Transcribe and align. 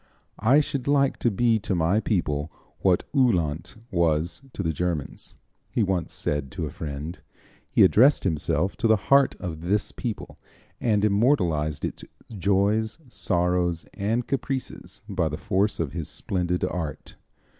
"I 0.39 0.61
should 0.61 0.87
like 0.87 1.17
to 1.17 1.29
be 1.29 1.59
to 1.59 1.75
my 1.75 1.99
people 1.99 2.51
what 2.79 3.03
Uhland 3.13 3.75
was 3.91 4.41
to 4.53 4.63
the 4.63 4.73
Germans," 4.73 5.35
he 5.69 5.83
once 5.83 6.11
said 6.11 6.49
to 6.53 6.65
a 6.65 6.71
friend. 6.71 7.19
He 7.69 7.83
addressed 7.83 8.23
himself 8.23 8.75
to 8.77 8.87
the 8.87 8.95
heart 8.95 9.35
of 9.39 9.61
this 9.61 9.91
people 9.91 10.39
and 10.79 11.05
immortalized 11.05 11.85
its 11.85 12.03
joys, 12.35 12.97
sorrows 13.09 13.85
and 13.93 14.25
caprices 14.25 15.03
by 15.07 15.29
the 15.29 15.37
force 15.37 15.79
of 15.79 15.91
his 15.93 16.09
splendid 16.09 16.63
art. 16.63 17.15